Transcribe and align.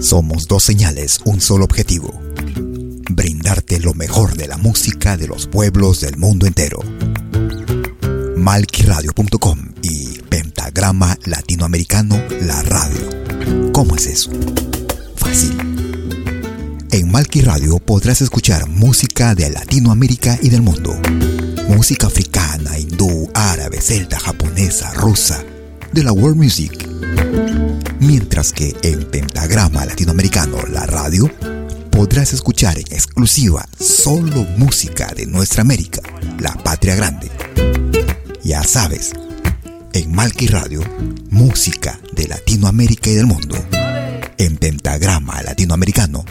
Somos 0.00 0.48
dos 0.48 0.64
señales, 0.64 1.20
un 1.26 1.42
solo 1.42 1.66
objetivo. 1.66 2.18
Brindarte 3.10 3.78
lo 3.80 3.92
mejor 3.92 4.34
de 4.34 4.48
la 4.48 4.56
música 4.56 5.18
de 5.18 5.28
los 5.28 5.46
pueblos 5.46 6.00
del 6.00 6.16
mundo 6.16 6.46
entero. 6.46 6.80
Malquiradio.com 8.34 9.58
y 9.82 10.18
Pentagrama 10.22 11.18
Latinoamericano 11.26 12.18
La 12.40 12.62
Radio. 12.62 13.72
¿Cómo 13.72 13.94
es 13.94 14.06
eso? 14.06 14.30
Fácil. 15.16 15.58
En 16.92 17.12
Malqui 17.12 17.42
Radio 17.42 17.78
podrás 17.78 18.22
escuchar 18.22 18.68
música 18.68 19.34
de 19.34 19.50
Latinoamérica 19.50 20.38
y 20.40 20.48
del 20.48 20.62
mundo. 20.62 20.98
Música 21.68 22.06
africana, 22.06 22.78
hindú, 22.78 23.28
árabe, 23.34 23.82
celta, 23.82 24.18
japonesa, 24.18 24.94
rusa, 24.94 25.44
de 25.92 26.02
la 26.02 26.12
world 26.12 26.38
music. 26.38 26.89
Mientras 28.00 28.52
que 28.52 28.74
en 28.82 29.04
Pentagrama 29.10 29.84
Latinoamericano 29.84 30.56
La 30.72 30.86
Radio 30.86 31.30
podrás 31.90 32.32
escuchar 32.32 32.78
en 32.78 32.86
exclusiva 32.90 33.68
solo 33.78 34.46
música 34.56 35.12
de 35.14 35.26
nuestra 35.26 35.60
América, 35.60 36.00
la 36.38 36.54
patria 36.54 36.94
grande. 36.94 37.30
Ya 38.42 38.62
sabes, 38.62 39.12
en 39.92 40.12
Malqui 40.12 40.46
Radio, 40.46 40.80
música 41.28 42.00
de 42.14 42.26
Latinoamérica 42.26 43.10
y 43.10 43.14
del 43.16 43.26
mundo. 43.26 43.56
En 44.38 44.56
Pentagrama 44.56 45.42
Latinoamericano, 45.42 46.24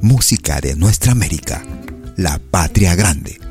música 0.00 0.60
de 0.60 0.74
nuestra 0.74 1.12
América, 1.12 1.62
la 2.16 2.40
patria 2.50 2.96
grande. 2.96 3.41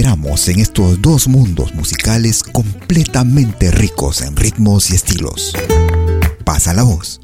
En 0.00 0.60
estos 0.60 1.02
dos 1.02 1.26
mundos 1.26 1.74
musicales 1.74 2.44
completamente 2.44 3.72
ricos 3.72 4.22
en 4.22 4.36
ritmos 4.36 4.90
y 4.90 4.94
estilos. 4.94 5.52
Pasa 6.44 6.72
la 6.72 6.84
voz. 6.84 7.20